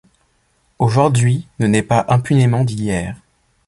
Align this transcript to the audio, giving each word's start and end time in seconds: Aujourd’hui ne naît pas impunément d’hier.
Aujourd’hui 0.79 1.47
ne 1.59 1.67
naît 1.67 1.83
pas 1.83 2.05
impunément 2.07 2.63
d’hier. 2.65 3.15